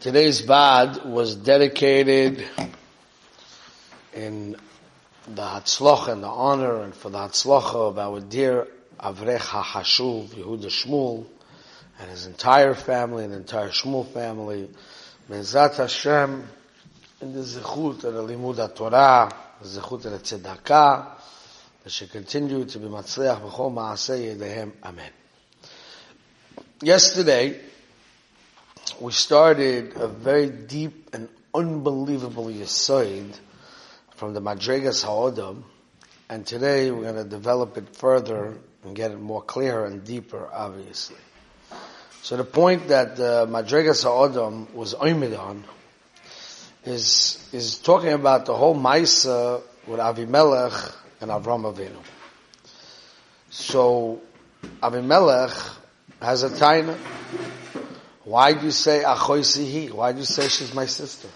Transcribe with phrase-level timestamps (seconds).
[0.00, 2.42] Today's Bad was dedicated
[4.14, 4.56] in
[5.28, 8.66] the Hatzloch and the honor and for the Hatzlocha of our dear
[8.98, 11.26] Avrech HaHashuv, Yehuda Shmuel,
[11.98, 14.70] and his entire family and the entire Shmuel family.
[15.28, 16.48] Mezat Hashem,
[17.20, 19.30] in the Zechut and the Limud Torah,
[19.60, 21.08] the Zechut and the Tzedakah,
[21.84, 24.72] that should continue to be Matzliach B'chol Ma'aseh Yedehem.
[24.82, 25.10] Amen.
[26.80, 27.60] Yesterday,
[28.98, 33.38] we started a very deep and unbelievable yisoid
[34.16, 35.64] from the Madregas Ha'odam,
[36.28, 40.48] and today we're going to develop it further and get it more clear and deeper,
[40.52, 41.16] obviously.
[42.22, 45.64] So the point that the Madregas Ha'odam was oimid on
[46.84, 51.96] is, is talking about the whole Maisa with Avimelech and Avram Avinu.
[53.50, 54.20] So,
[54.82, 55.76] Avimelech
[56.22, 56.96] has a taina.
[58.24, 59.92] Why do you say achoisihi?
[59.92, 61.28] Why do you say she's my sister?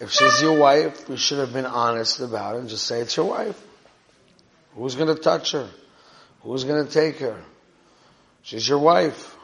[0.00, 3.16] If she's your wife, you should have been honest about it and just say it's
[3.16, 3.60] your wife.
[4.74, 5.68] Who's going to touch her?
[6.42, 7.42] Who's going to take her?
[8.42, 9.36] She's your wife.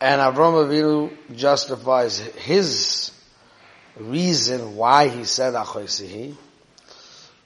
[0.00, 3.12] And Avram Avinu justifies his
[3.96, 6.34] reason why he said achoisihi,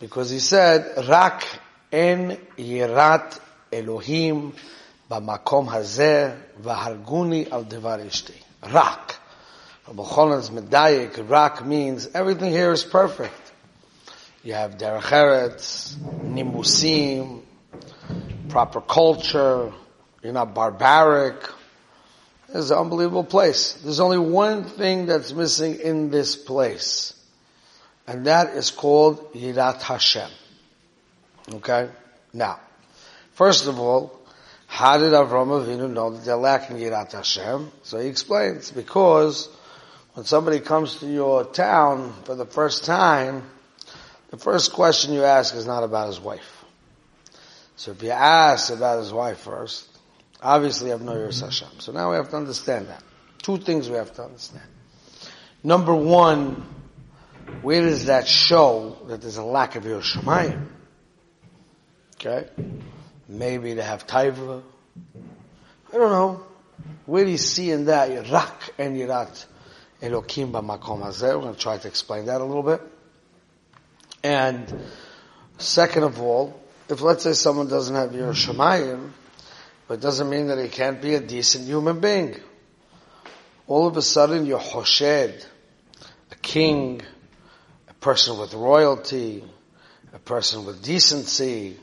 [0.01, 1.47] because he said rak
[1.93, 3.39] en yirat
[3.73, 4.55] Elohim
[5.10, 8.34] במקום הזה, והרגוני על דבר אשתי.
[8.64, 9.18] רק.
[9.88, 13.52] Rabbi Cholin's medayik, rak means everything here is perfect.
[14.44, 17.42] You have derech eretz, nimusim,
[18.48, 19.72] proper culture,
[20.24, 21.36] you're not barbaric.
[22.54, 23.74] It's an unbelievable place.
[23.84, 27.14] There's only one thing that's missing in this place.
[28.08, 30.30] And that is called Yirat Hashem.
[31.56, 31.90] Okay?
[32.34, 32.60] Now,
[33.34, 34.15] first of all,
[34.67, 37.71] how did Avram Avinu know that they're lacking Yirat Hashem?
[37.83, 39.49] So he explains, because
[40.15, 43.43] when somebody comes to your town for the first time,
[44.31, 46.65] the first question you ask is not about his wife.
[47.77, 49.87] So if you ask about his wife first,
[50.43, 51.69] obviously you have no Yirat Hashem.
[51.79, 53.03] So now we have to understand that.
[53.39, 54.65] Two things we have to understand.
[55.63, 56.67] Number one,
[57.63, 60.67] where does that show that there's a lack of Yirat Shamayim?
[62.17, 62.49] Okay?
[63.29, 64.63] Maybe to have taiva.
[65.93, 66.47] I don't know.
[67.07, 69.47] Where do you see in that Yirak and Yirat
[70.03, 71.35] Elokim b'makom hazeh?
[71.35, 72.81] We're going to try to explain that a little bit.
[74.23, 74.83] And
[75.59, 79.11] second of all, if let's say someone doesn't have Yirat Shamayim,
[79.89, 82.37] but it doesn't mean that he can't be a decent human being.
[83.67, 85.45] All of a sudden you're Hoshed,
[86.31, 87.03] a king,
[87.89, 89.45] a person with royalty,
[90.13, 91.77] a person with decency,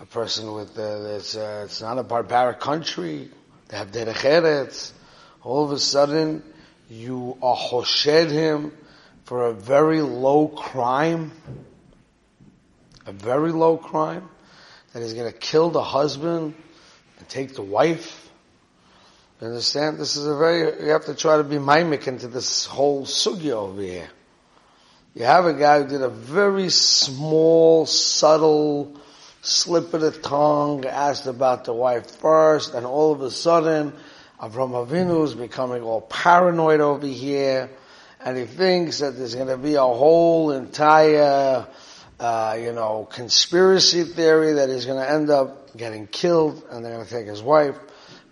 [0.00, 3.30] a person with, uh, it's, uh, it's not a barbaric country,
[3.68, 4.92] they have derech eretz,
[5.42, 6.42] all of a sudden
[6.88, 8.72] you are hoshed him
[9.24, 11.30] for a very low crime,
[13.06, 14.28] a very low crime,
[14.92, 16.54] that he's going to kill the husband
[17.18, 18.28] and take the wife.
[19.40, 19.98] You understand?
[19.98, 23.52] This is a very, you have to try to be mimic into this whole sugya
[23.52, 24.08] over here.
[25.14, 29.00] You have a guy who did a very small, subtle,
[29.42, 33.92] slip of the tongue, asked about the wife first, and all of a sudden,
[34.40, 37.70] Avram Avinu is becoming all paranoid over here,
[38.20, 41.66] and he thinks that there's going to be a whole entire,
[42.18, 46.94] uh, you know, conspiracy theory that he's going to end up getting killed, and they're
[46.94, 47.78] going to take his wife.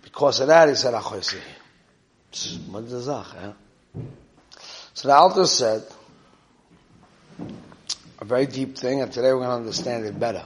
[0.03, 1.39] Because of that, he said, Achoisi.
[4.93, 5.83] So the Alter said,
[8.19, 10.43] a very deep thing, and today we're going to understand it better.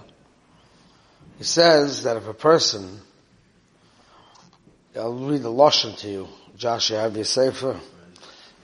[1.44, 3.02] He says that if a person,
[4.96, 6.30] I'll read the Lashon to you.
[6.56, 7.78] Josh, you have your Sefer?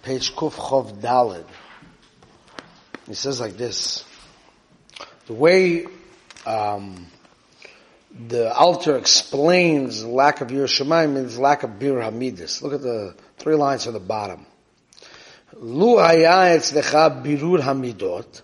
[0.01, 1.44] Page Kuf Chov Dalid.
[3.06, 4.06] He says like this.
[5.28, 5.88] The way,
[6.45, 7.07] um,
[8.18, 12.62] the Alter explains lack of Yirat Shamayim means lack of Bir Hamidis.
[12.62, 14.45] Look at the three lines from the bottom.
[15.57, 18.42] Lu haya etzlecha birur hamidot,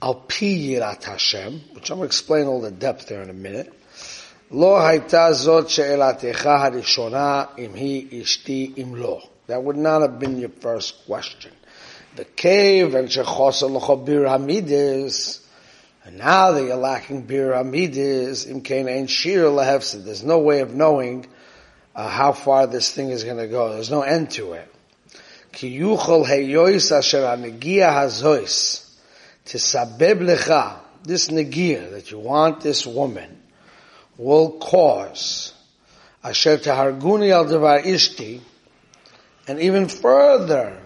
[0.00, 3.34] al pi yirat Hashem, which I'm going to explain all the depth there in a
[3.34, 3.72] minute.
[4.50, 9.20] Lo hayta zot she'elatecha harishona im hi ishti im lo.
[9.48, 11.52] That would not have been your first question.
[12.16, 15.44] The cave and locho bir hamidis,
[16.04, 20.04] and now that you're lacking bir hamidis, im kain ein shir lehefsid.
[20.04, 21.26] There's no way of knowing
[21.94, 23.72] uh, how far this thing is going to go.
[23.72, 24.72] There's no end to it.
[25.52, 28.87] Ki yuchol heyois asher hanegia hazois
[29.47, 33.41] tisabeb lecha, this negia that you want this woman
[34.17, 35.53] will cause
[36.23, 38.41] asher taharguni al devar ishti
[39.47, 40.77] And even further,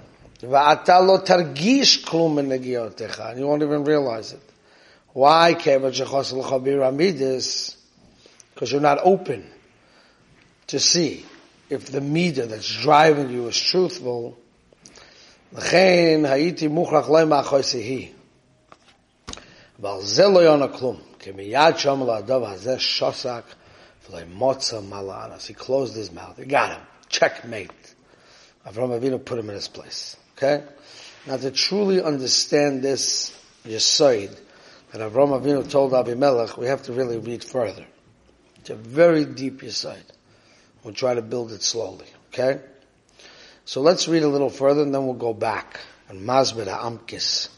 [0.44, 4.42] ואתה לא תרגיש כלום מנגיעותיך, and you won't even realize it.
[5.14, 5.54] Why?
[5.54, 6.00] Because
[8.72, 9.44] you're not open
[10.68, 11.26] to see
[11.70, 14.36] if the meter that's driving you is truthful.
[15.54, 18.08] לכן הייתי מוכרח להם מאחורי היא.
[19.82, 23.44] ועל זה לא יונה כלום, כי מיד שם לאדוב הזה שוסק
[24.10, 25.32] ולמוצא מלאן.
[25.36, 26.82] As he closed his mouth, he got him.
[27.10, 27.94] Checkmate.
[28.66, 30.18] Avram Avinu put him in his place.
[30.36, 30.64] Okay?
[31.26, 33.36] Now to truly understand this
[33.66, 34.38] Yesoid
[34.92, 37.86] that Avram Avinu told Abimelech, we have to really read further.
[38.60, 40.04] It's a very deep Yesoid.
[40.84, 42.08] We'll try to build it slowly.
[42.34, 42.62] Okay?
[43.66, 45.80] So let's read a little further and then we'll go back.
[46.10, 47.50] And Mazbir Amkis.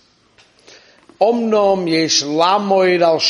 [1.21, 3.21] Omnom yesh lamoid al.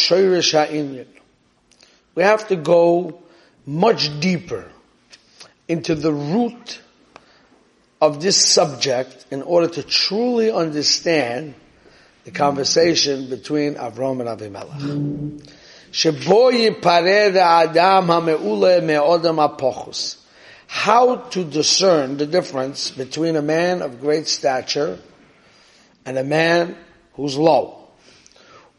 [2.15, 3.21] We have to go
[3.67, 4.71] much deeper
[5.69, 6.81] into the root
[8.01, 11.55] of this subject in order to truly understand
[12.25, 15.51] the conversation between Avram and Avimelech.
[15.93, 16.51] Shebo
[17.37, 20.17] adam ha'me'ule me'odam.
[20.67, 24.99] How to discern the difference between a man of great stature
[26.05, 26.77] and a man
[27.15, 27.81] who's low.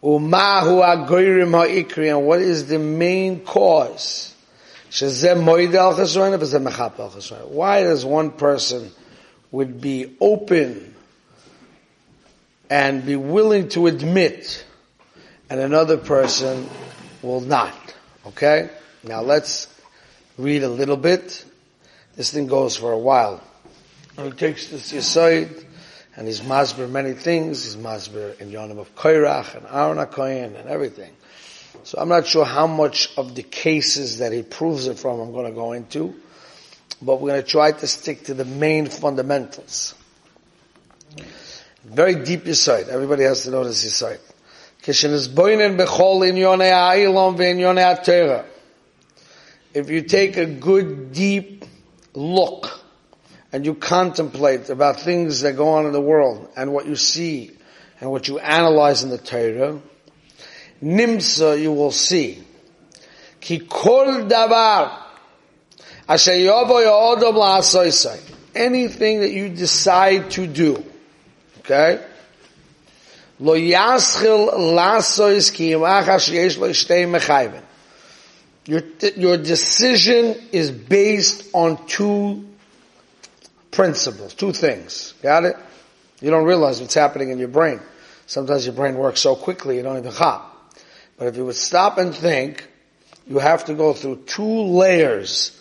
[0.03, 4.33] Umahu agoyrim ha'ikri, and what is the main cause?
[4.91, 5.65] Why
[7.83, 8.91] does one person
[9.51, 10.95] would be open
[12.69, 14.65] and be willing to admit
[15.49, 16.69] and another person
[17.21, 17.75] will not?
[18.27, 18.69] Okay?
[19.03, 19.67] Now let's
[20.37, 21.43] read a little bit.
[22.15, 23.41] This thing goes for a while.
[24.17, 25.64] He takes this aside
[26.15, 27.63] and he's masber many things.
[27.65, 31.11] He's masber in Yonim of Koirach and Aaron HaKoyen and everything.
[31.83, 35.33] So I'm not sure how much of the cases that he proves it from I'm
[35.33, 36.15] going to go into,
[37.01, 39.93] but we're going to try to stick to the main fundamentals.
[41.83, 42.89] Very deep side.
[42.89, 44.19] Everybody has to know this side.
[49.73, 51.65] If you take a good deep
[52.13, 52.84] look
[53.55, 57.51] and you contemplate about things that go on in the world and what you see
[58.01, 59.79] and what you analyze in the Torah,
[60.83, 62.43] nimsa you will see.
[63.39, 64.91] Ki kol davar
[66.09, 68.19] yodom.
[68.53, 70.83] Anything that you decide to do,
[71.59, 72.05] okay?
[73.39, 77.63] Lo yaschil la'asois ki imach asher lo mechayven.
[78.65, 78.81] Your,
[79.15, 82.45] your decision is based on two
[83.75, 85.13] principles, two things.
[85.21, 85.57] Got it?
[86.21, 87.79] You don't realize what's happening in your brain.
[88.25, 90.73] Sometimes your brain works so quickly you don't even hop.
[91.17, 92.67] But if you would stop and think,
[93.27, 95.59] you have to go through two layers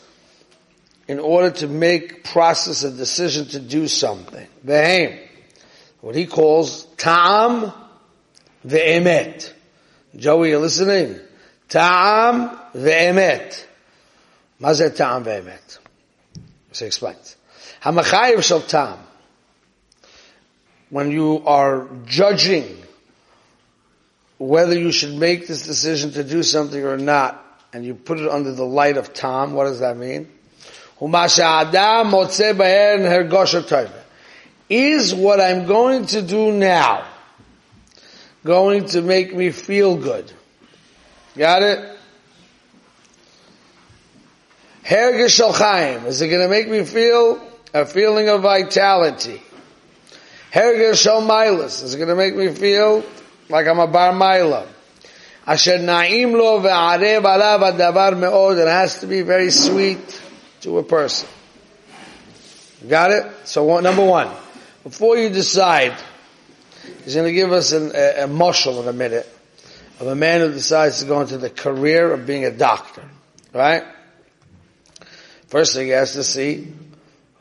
[1.09, 4.47] in order to make process a decision to do something.
[4.65, 5.21] Ve'hem.
[6.01, 7.73] What he calls ta'am
[8.67, 9.53] ve'emet.
[10.17, 11.19] Joey, you listening?
[11.69, 13.67] Ta'am ve'emet.
[14.61, 15.79] Mazet ta'am ve'emet.
[16.73, 16.91] So he
[18.41, 18.99] shel ta'am.
[20.91, 22.85] When you are judging
[24.39, 27.41] whether you should make this decision to do something or not,
[27.73, 30.29] and you put it under the light of Tom, what does that mean?
[34.69, 37.07] Is what I'm going to do now
[38.45, 40.33] going to make me feel good?
[41.37, 41.91] Got it?
[44.87, 49.43] Is it going to make me feel a feeling of vitality?
[50.53, 53.05] Hergesh Is it going to make me feel
[53.49, 54.67] like I'm a bar milah.
[55.47, 58.57] Asher na'im lo ve'arev alav adavar me'od.
[58.57, 60.23] It has to be very sweet
[60.61, 61.29] to a person.
[62.89, 63.27] Got it?
[63.45, 64.31] So number one,
[64.85, 65.95] before you decide,
[67.03, 69.29] he's going to give us an, a, a in a minute
[69.99, 73.03] of a man who decides to go into the career of being a doctor.
[73.53, 73.85] Right?
[75.49, 76.73] First thing he has to see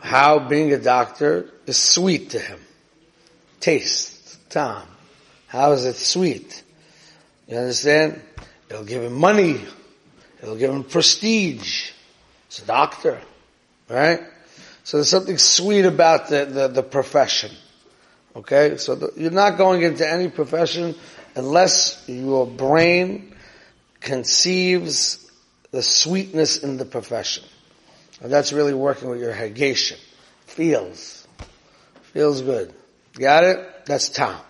[0.03, 2.60] how being a doctor is sweet to him.
[3.62, 4.86] Taste, time.
[5.48, 6.62] How is it sweet?
[7.48, 8.22] You understand?
[8.69, 9.62] It'll give him money.
[10.41, 11.91] It'll give him prestige.
[12.48, 13.22] It's a doctor.
[13.88, 14.19] Right?
[14.83, 17.51] So there's something sweet about the, the, the profession.
[18.36, 18.75] Okay?
[18.75, 20.95] So the, you're not going into any profession
[21.33, 23.33] unless your brain
[24.01, 25.31] conceives
[25.72, 27.45] the sweetness in the profession.
[28.22, 29.98] And that's really working with your hagation.
[30.46, 31.27] Feels.
[32.13, 32.74] Feels good.
[33.13, 33.86] Got it?
[33.86, 34.41] That's time.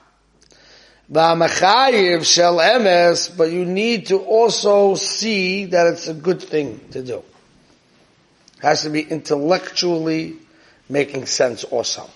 [1.11, 7.17] Shel emes, but you need to also see that it's a good thing to do.
[7.17, 10.37] It has to be intellectually
[10.89, 12.09] making sense also.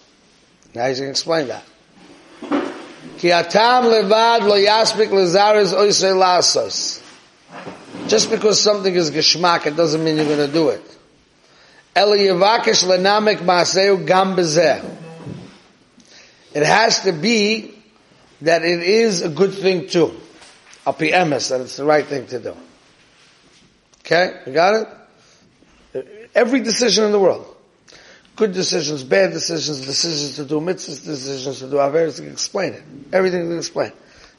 [0.73, 1.63] Now he's going to explain that.
[8.07, 10.96] Just because something is geschmack, it doesn't mean you're going to do it.
[16.53, 17.73] It has to be
[18.41, 20.13] that it is a good thing too.
[20.85, 22.55] Api emes, that it's the right thing to do.
[24.01, 24.39] Okay?
[24.45, 24.87] You got
[25.93, 26.31] it?
[26.35, 27.55] Every decision in the world.
[28.35, 32.83] Good decisions, bad decisions, decisions to do mitzvahs, decisions to do averis, can explain it.
[33.11, 33.91] Everything can explain.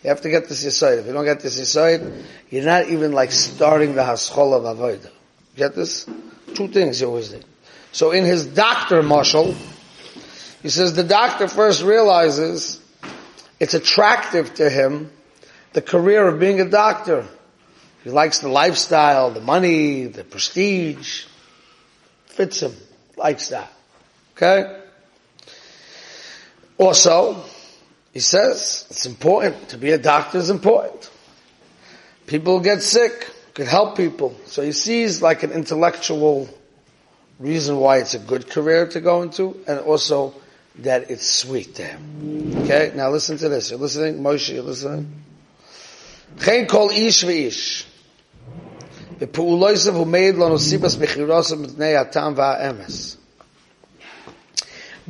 [0.04, 0.98] You have to get this yisoid.
[0.98, 5.10] If you don't get this yisoid, you're not even like starting the haschol of avodah.
[5.56, 6.06] Get this?
[6.54, 7.44] Two things he always did.
[7.92, 9.54] So in his doctor, Marshall,
[10.62, 12.80] he says the doctor first realizes
[13.60, 15.10] it's attractive to him,
[15.72, 17.26] the career of being a doctor.
[18.04, 21.26] He likes the lifestyle, the money, the prestige.
[22.26, 22.72] Fits him.
[23.16, 23.72] Likes that.
[24.36, 24.80] Okay?
[26.78, 27.42] Also,
[28.12, 31.10] he says it's important to be a doctor is important.
[32.26, 34.35] People get sick, could help people.
[34.45, 36.49] So he sees like an intellectual
[37.39, 40.33] reason why it's a good career to go into, and also
[40.79, 42.63] that it's sweet to him.
[42.63, 43.69] Okay, now listen to this.
[43.69, 44.53] You're listening, Moshe.
[44.53, 45.23] You're listening.
[46.39, 47.85] Chen kol ish v'ish.
[49.19, 53.17] בפעולויסב הוא מעיד לנו סיבס בחירוסם מפני הטעם והאמס.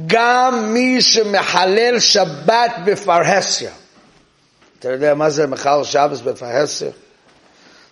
[0.07, 3.71] גם מי שמחלל שבת בפרהסיה.
[4.79, 6.91] אתה יודע מה זה מחלל שבס בפרהסיה?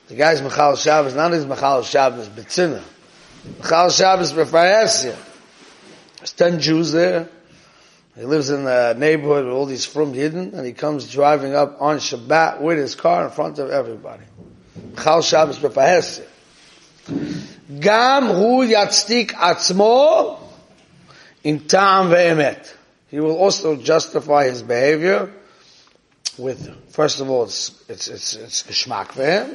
[0.09, 2.83] The guy's Michal Shabbos, not his Michal Shabbos, but Tzina.
[3.59, 5.17] Michal Shabbos Rafaesia.
[6.19, 7.29] There's ten Jews there.
[8.17, 11.83] He lives in a neighborhood with all these from hidden, and he comes driving up
[11.83, 14.23] on Shabbat with his car in front of everybody.
[14.95, 16.25] Michal Shabbos Rafaesia.
[17.81, 20.39] Gam hu yatzik atzmo
[21.43, 22.75] in tam ve'emet.
[23.09, 25.33] He will also justify his behavior
[26.39, 29.55] with, first of all, it's, it's, it's, it's geschmack for him.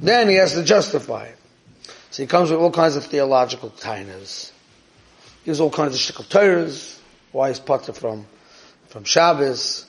[0.00, 1.38] Then he has to justify it.
[2.10, 4.50] So he comes with all kinds of theological tainas.
[5.44, 6.98] He has all kinds of shtickle Torahs,
[7.32, 8.26] why is potter from,
[8.88, 9.86] from Shabbos,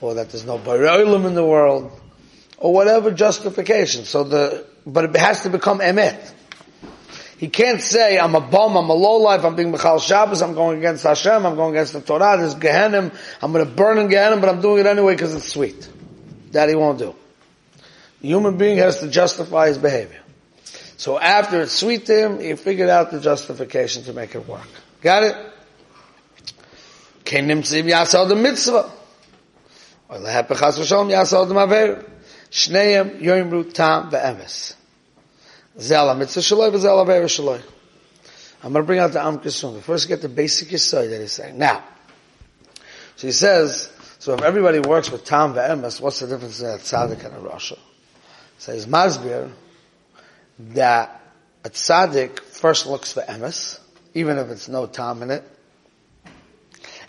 [0.00, 1.90] or that there's no Baroilim in the world,
[2.58, 4.04] or whatever justification.
[4.04, 6.32] So the, but it has to become emet.
[7.38, 10.78] He can't say, I'm a bum, I'm a lowlife, I'm being Michal Shabbos, I'm going
[10.78, 14.40] against Hashem, I'm going against the Torah, there's Gehenim, I'm going to burn in Gehenim,
[14.40, 15.88] but I'm doing it anyway because it's sweet.
[16.52, 17.16] That he won't do.
[18.22, 20.20] The human being has to justify his behavior.
[20.96, 24.68] So after it's sweet to him, he figured out the justification to make it work.
[25.00, 25.36] Got it?
[27.24, 28.92] Yasal the mitzvah.
[30.08, 32.12] Or yasal the.
[32.52, 34.10] Shneim tam
[36.18, 37.62] mitzvah.
[38.64, 39.80] I'm going to bring out the Amka soon.
[39.80, 41.58] First get the basic Yisrael that he's saying.
[41.58, 41.82] Now,
[43.16, 46.74] so he says, so if everybody works with Tam ve'emes, what's the difference in a
[46.74, 47.76] tzaddik and a rasha?
[48.62, 49.50] Says Masbir
[50.56, 51.20] that
[51.64, 53.80] a tzaddik first looks for emes,
[54.14, 55.42] even if it's no Tam in it.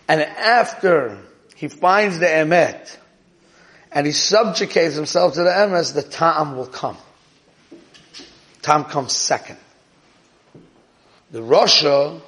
[0.08, 1.20] And after
[1.56, 2.98] he finds the emet,
[3.92, 6.98] and he subjugates himself to the emes, the Tam will come.
[8.64, 9.60] Tam comes second.
[11.30, 12.20] The Rasha,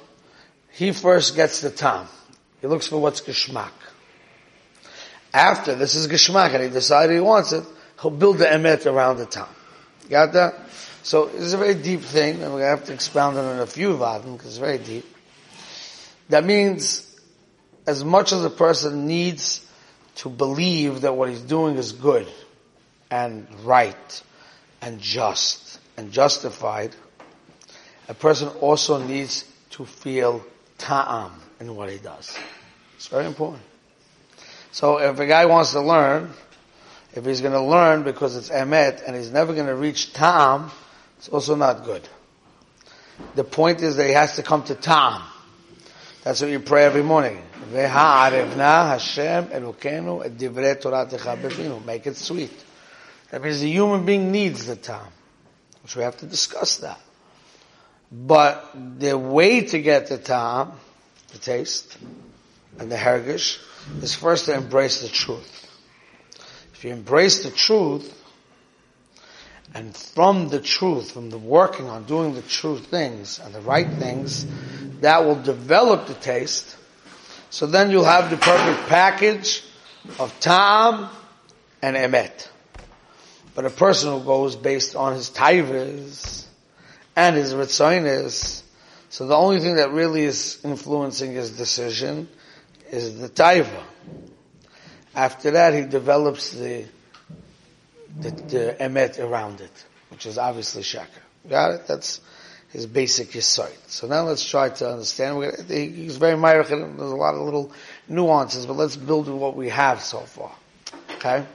[0.70, 2.06] he first gets the Tam.
[2.60, 3.72] He looks for what's Geshmak.
[5.34, 7.64] After this is Geshmak and he decided he wants it,
[8.00, 9.48] he'll build the Emet around the Tam.
[10.08, 10.54] Got that?
[11.02, 13.52] So it's a very deep thing, and we're going to have to expound on it
[13.54, 15.04] in a few vadim because it's very deep.
[16.28, 17.02] That means
[17.86, 19.64] as much as a person needs
[20.16, 22.26] to believe that what he's doing is good
[23.10, 24.22] and right
[24.82, 26.94] and just and justified,
[28.08, 30.44] a person also needs to feel
[30.78, 32.36] ta'am in what he does.
[32.96, 33.62] It's very important.
[34.72, 36.32] So if a guy wants to learn,
[37.16, 40.70] if he's going to learn because it's emet and he's never going to reach ta'am,
[41.18, 42.06] it's also not good.
[43.34, 45.22] The point is that he has to come to ta'am.
[46.22, 47.42] That's what you pray every morning.
[47.72, 47.90] Make
[52.06, 52.64] it sweet.
[53.30, 55.12] That means the human being needs the ta'am
[55.86, 57.00] which we have to discuss that.
[58.10, 60.72] But the way to get the ta'am,
[61.30, 61.96] the taste,
[62.80, 63.62] and the hergish
[64.02, 65.65] is first to embrace the truth.
[66.86, 68.14] You embrace the truth,
[69.74, 73.92] and from the truth, from the working on doing the true things and the right
[73.94, 74.46] things,
[75.00, 76.76] that will develop the taste.
[77.50, 79.64] So then you'll have the perfect package
[80.20, 81.08] of tam
[81.82, 82.48] and emet.
[83.56, 86.46] But a person who goes based on his taivas
[87.16, 88.62] and his ritzonis,
[89.08, 92.28] so the only thing that really is influencing his decision
[92.92, 93.82] is the taiva.
[95.16, 96.84] After that, he develops the,
[98.20, 101.08] the, the emet around it, which is obviously shaka.
[101.48, 101.86] Got it?
[101.86, 102.20] That's
[102.68, 103.74] his basic yisoid.
[103.86, 105.42] So now let's try to understand.
[105.70, 107.72] He's very myrich, and there's a lot of little
[108.08, 110.52] nuances, but let's build with what we have so far.
[111.14, 111.46] Okay?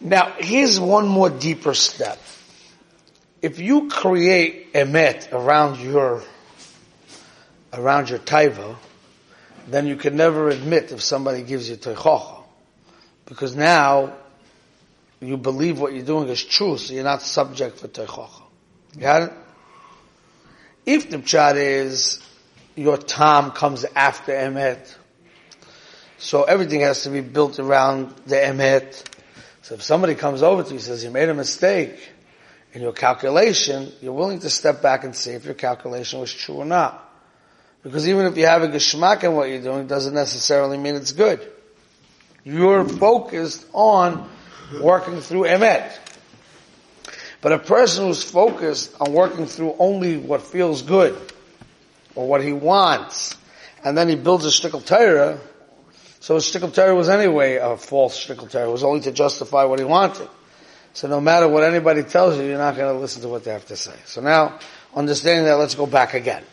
[0.00, 2.20] Now, here's one more deeper step.
[3.40, 6.22] If you create emet around your,
[7.72, 8.76] around your taiva,
[9.68, 12.42] then you can never admit if somebody gives you teichocha.
[13.26, 14.14] Because now,
[15.20, 18.42] you believe what you're doing is true, so you're not subject for teichocha.
[18.98, 19.32] Got it?
[20.84, 22.20] If the pshat is,
[22.74, 24.94] your time comes after emet,
[26.18, 29.04] so everything has to be built around the emet,
[29.62, 32.10] so if somebody comes over to you and says you made a mistake
[32.72, 36.56] in your calculation, you're willing to step back and see if your calculation was true
[36.56, 37.11] or not.
[37.82, 41.12] Because even if you have a geschmack in what you're doing, doesn't necessarily mean it's
[41.12, 41.40] good.
[42.44, 44.28] You're focused on
[44.80, 45.90] working through emet.
[47.40, 51.18] But a person who's focused on working through only what feels good,
[52.14, 53.36] or what he wants,
[53.84, 55.40] and then he builds a shtickle Torah,
[56.20, 58.68] so his shtickle Torah was anyway a false shtickle Torah.
[58.68, 60.28] It was only to justify what he wanted.
[60.94, 63.50] So no matter what anybody tells you, you're not going to listen to what they
[63.50, 63.94] have to say.
[64.04, 64.60] So now,
[64.94, 66.44] understanding that, let's go back again.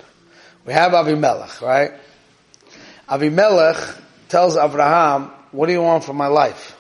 [0.70, 1.94] We have Avimelech, right?
[3.10, 6.78] Avimelech tells Abraham, what do you want from my life?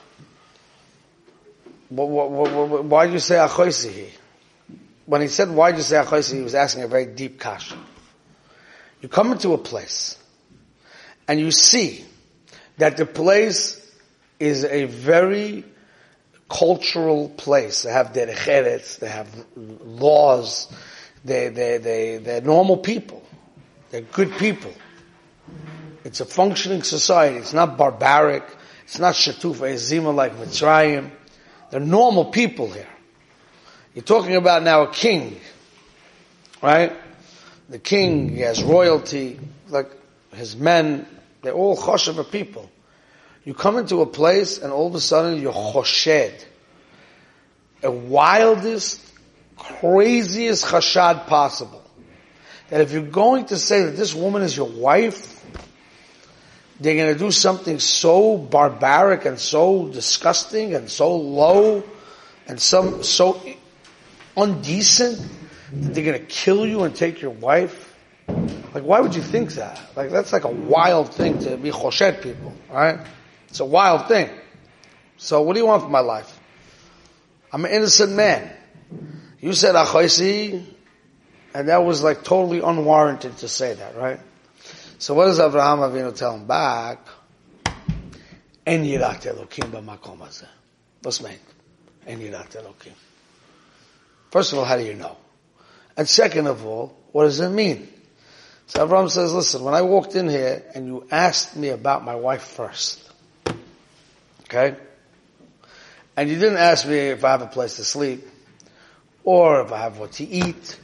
[1.89, 4.11] Why did you say Achoisihi?
[5.07, 7.79] When he said, why did you say Achoisihi, he was asking a very deep question.
[9.01, 10.19] You come into a place,
[11.27, 12.05] and you see
[12.77, 13.91] that the place
[14.39, 15.63] is a very
[16.47, 17.81] cultural place.
[17.81, 20.71] They have derecheretz, they have laws,
[21.25, 23.18] they, they, they, they're normal people.
[23.89, 24.73] They're good people.
[26.03, 27.37] It's a functioning society.
[27.37, 28.43] It's not barbaric.
[28.83, 31.11] It's not shatufa ezima like Mitzrayim.
[31.69, 32.87] They're normal people here.
[33.93, 35.39] You're talking about now a king,
[36.61, 36.95] right?
[37.69, 39.91] The king, he has royalty, like
[40.33, 41.05] his men,
[41.41, 42.69] they're all choshev people.
[43.45, 46.45] You come into a place and all of a sudden you're choshed.
[47.81, 49.01] A wildest,
[49.57, 51.78] craziest chashad possible.
[52.69, 55.45] That if you're going to say that this woman is your wife,
[56.79, 61.83] they're going to do something so barbaric and so disgusting and so low
[62.47, 63.41] and some so
[64.37, 65.19] undecent
[65.73, 67.95] that they're going to kill you and take your wife.
[68.73, 69.79] Like, why would you think that?
[69.95, 72.99] Like, that's like a wild thing to be choshed people, right?
[73.47, 74.29] It's a wild thing.
[75.17, 76.39] So, what do you want from my life?
[77.51, 78.51] I'm an innocent man.
[79.41, 80.63] You said achoisi,
[81.53, 84.19] and that was like totally unwarranted to say that, right?
[84.99, 86.99] So, what does Abraham Avinu tell him back?
[88.65, 90.47] En yirat Elokim b'makom hazeh.
[91.01, 91.39] What's mean?
[92.05, 92.91] En Elokim.
[94.31, 95.17] First of all, how do you know?
[95.97, 97.87] And second of all, what does it mean?
[98.67, 102.15] So Abraham says, listen, when I walked in here and you asked me about my
[102.15, 103.09] wife first,
[104.43, 104.75] okay?
[106.15, 108.27] And you didn't ask me if I have a place to sleep,
[109.23, 110.79] or if I have what to eat,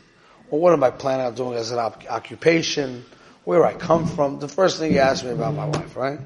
[0.49, 3.05] or what am I planning on doing as an op- occupation,
[3.43, 4.39] where I come from.
[4.39, 6.19] The first thing you ask me about my wife, right?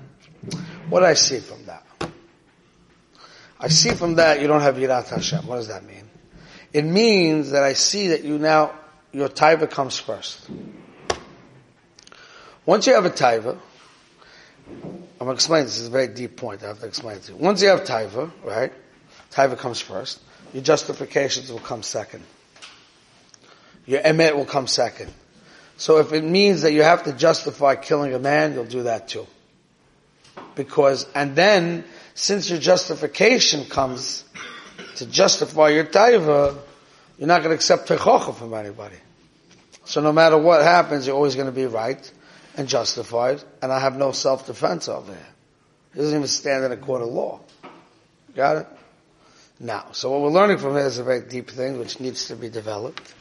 [0.89, 1.85] What do I see from that?
[3.59, 5.45] I see from that you don't have Yirat Hashem.
[5.45, 6.09] What does that mean?
[6.71, 8.73] It means that I see that you now,
[9.11, 10.49] your taiva comes first.
[12.65, 13.57] Once you have a taiva,
[14.67, 15.79] I'm going to explain this.
[15.79, 16.63] is a very deep point.
[16.63, 17.37] I have to explain it to you.
[17.37, 18.71] Once you have taiva, right?
[19.31, 20.21] Taiva comes first.
[20.53, 22.23] Your justifications will come second.
[23.89, 25.11] Your emet will come second.
[25.77, 29.07] So if it means that you have to justify killing a man, you'll do that
[29.07, 29.25] too.
[30.53, 34.25] Because, and then, since your justification comes
[34.97, 36.55] to justify your taiva,
[37.17, 38.97] you're not going to accept techocha from anybody.
[39.85, 42.11] So no matter what happens, you're always going to be right
[42.57, 45.27] and justified, and I have no self-defense over here.
[45.95, 47.39] He doesn't even stand in a court of law.
[48.35, 48.67] Got it?
[49.59, 52.35] Now, so what we're learning from here is a very deep thing which needs to
[52.35, 53.15] be developed.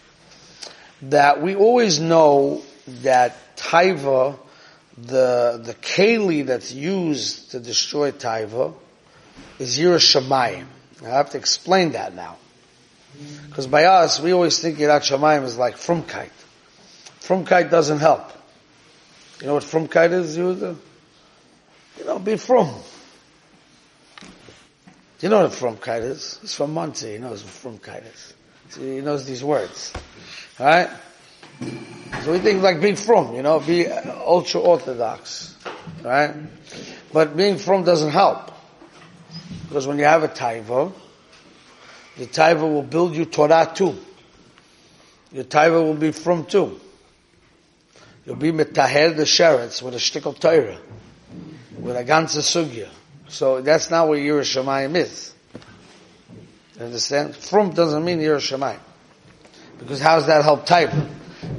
[1.02, 2.62] That we always know
[3.02, 4.38] that taiva
[5.06, 8.74] the, the keli that's used to destroy taiva
[9.58, 10.66] is Yirat Shamayim.
[11.04, 12.36] I have to explain that now.
[13.46, 16.30] Because by us, we always think Yirat Shamayim is like frumkeit.
[17.20, 18.32] Frumkeit doesn't help.
[19.40, 20.76] You know what frumkeit is, Yehuda?
[21.98, 22.74] You know, be frum.
[25.20, 26.38] You know what frumkeit is?
[26.40, 27.10] He's from Monte.
[27.12, 28.34] You know what frumkeit is.
[28.70, 29.92] So he knows these words.
[30.60, 30.90] Alright?
[32.22, 35.56] So we think like being from, you know, be ultra orthodox.
[36.02, 36.34] Right?
[37.12, 38.52] But being from doesn't help.
[39.68, 40.92] Because when you have a taiva,
[42.16, 43.96] the taiva will build you Torah too.
[45.32, 46.80] Your taiva will be from too.
[48.24, 50.78] You'll be metaher the sheretz with a shtickle Torah,
[51.78, 52.88] with a ganze sugya.
[53.28, 55.34] So that's not what Yirat Shamayim is.
[56.78, 57.34] You understand?
[57.34, 58.78] From doesn't mean Yirat Shamayim.
[59.78, 61.08] Because how does that help taiva?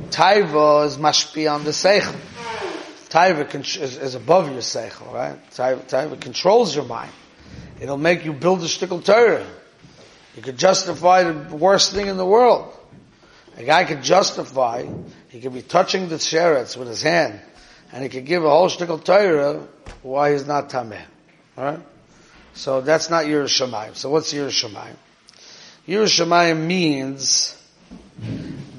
[0.09, 2.17] Taiva is mashpi on the seichel.
[3.09, 5.37] Taiva is, is, above your seichel, right?
[5.51, 7.11] Taiva, taiva controls your mind.
[7.79, 9.45] It'll make you build a shtickle Torah.
[10.35, 12.73] You could justify the worst thing in the world.
[13.57, 14.85] A guy could justify,
[15.29, 17.39] he could be touching the sheretz with his hand,
[17.91, 19.67] and he could give a whole shtickle Torah
[20.01, 21.01] why he's not tameh.
[21.57, 21.79] Right?
[22.53, 23.95] So that's not Yirat Shamayim.
[23.95, 24.95] So what's Yirat Shamayim?
[25.89, 27.59] Yirat Shamayim means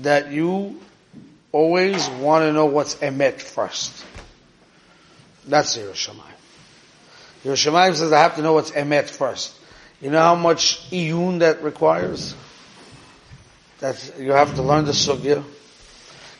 [0.02, 0.80] that you
[1.50, 4.06] always want to know what's emet first.
[5.44, 6.30] That's Yirat Shamayim.
[7.44, 9.58] Yerushalayim says I have to know what's emet first.
[10.00, 12.36] You know how much iyun that requires?
[13.80, 15.42] That you have to learn the sugya.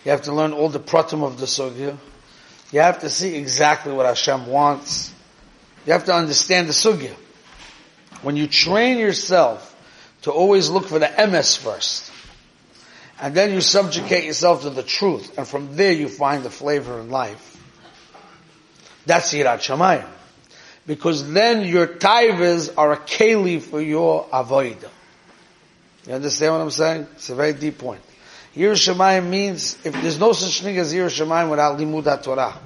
[0.05, 1.97] You have to learn all the pratim of the sugya.
[2.71, 5.13] You have to see exactly what Hashem wants.
[5.85, 7.15] You have to understand the sugya.
[8.23, 9.70] When you train yourself
[10.23, 12.11] to always look for the emes first,
[13.21, 17.01] and then you subjugate yourself to the truth, and from there you find the flavor
[17.01, 17.57] in life.
[19.07, 20.07] That's Yirat Shamayim.
[20.87, 24.89] Because then your taivas are a keli for your avoida.
[26.07, 27.07] You understand what I'm saying?
[27.15, 28.01] It's a very deep point.
[28.57, 32.59] Yirat Shamayim means, if there's no such thing as Yirat Shamayim without Limud Torah.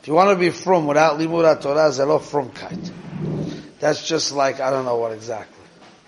[0.00, 2.92] If you want to be from without Limud Torah, zelo from kite.
[3.80, 5.63] That's just like, I don't know what exactly.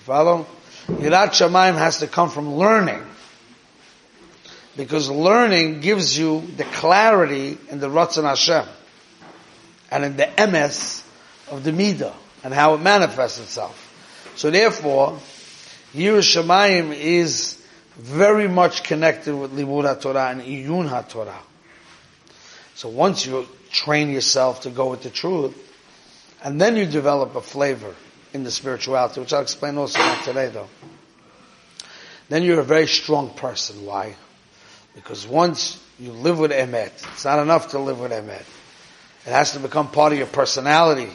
[0.07, 0.47] Follow?
[0.87, 3.05] Yirat Shamayim has to come from learning.
[4.77, 8.65] Because learning gives you the clarity in the Ratzon Hashem
[9.91, 11.03] and in the emes
[11.51, 12.15] of the Midah
[12.45, 13.83] and how it manifests itself.
[14.37, 15.19] So therefore,
[15.93, 17.61] Yirat Shamayim is
[17.97, 21.35] very much connected with Limud HaTorah and Iyun HaTorah.
[22.77, 25.61] So once you train yourself to go with the truth,
[26.45, 27.93] and then you develop a flavor
[28.37, 30.69] in the spirituality, which I'll explain also not today though,
[32.29, 33.85] then you're a very strong person.
[33.85, 34.15] Why?
[34.95, 38.45] Because once you live with emet, it's not enough to live with emet.
[39.27, 41.11] It has to become part of your personality.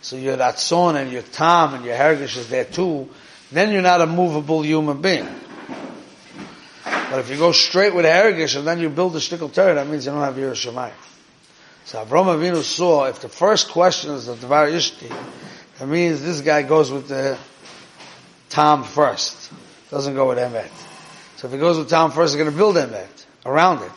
[0.00, 3.08] So your ratzon and your tam and your hergish is there too.
[3.50, 5.28] Then you're not a movable human being.
[6.84, 9.88] But if you go straight with hergish and then you build a shtickle Torah, that
[9.88, 10.92] means you don't have Yirat Shamayim.
[11.86, 15.08] So Avram Avinu saw if the first question is the Devar Ishti,
[15.78, 17.38] that means this guy goes with the
[18.48, 19.52] tam first.
[19.90, 20.70] Doesn't go with emet.
[21.36, 23.92] So if he goes with Tom first, he's going to build emet around it.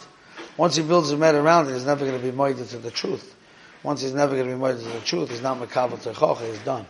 [0.57, 2.91] Once he builds a med around it, he's never going to be moided to the
[2.91, 3.35] truth.
[3.81, 6.49] Once he's never going to be moided to the truth, he's not makabel to chocha,
[6.49, 6.85] he's done.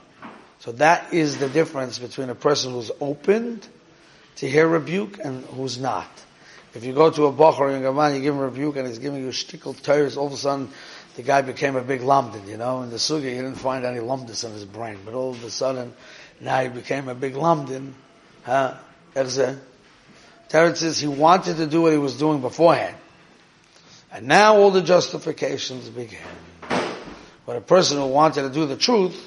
[0.60, 3.67] So that is the difference between a person who's opened
[4.38, 6.10] to hear rebuke and who's not.
[6.73, 9.23] If you go to a bocher in Gavan, you give him rebuke and he's giving
[9.23, 10.69] you shtickle tears, all of a sudden
[11.19, 13.99] the guy became a big lumdin, you know, in the sugi he didn't find any
[13.99, 15.93] lumdis in his brain, but all of a sudden
[16.39, 17.91] now he became a big lumdin.
[18.43, 18.75] Huh?
[19.13, 19.60] Teretz
[20.77, 22.95] says he wanted to do what he was doing beforehand.
[24.13, 26.21] And now all the justifications began.
[27.45, 29.21] But a person who wanted to do the truth,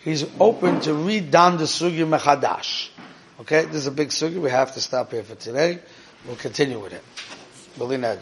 [0.00, 2.88] he's open to read down the sugi mechadash.
[3.42, 4.40] Okay, this is a big sugi.
[4.40, 5.78] We have to stop here for today.
[6.26, 7.04] We'll continue with it.
[7.78, 8.18] B'li